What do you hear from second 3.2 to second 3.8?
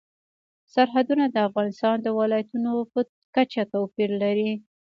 کچه